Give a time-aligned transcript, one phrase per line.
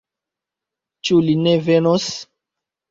[1.11, 2.11] Ĉu li ne venos?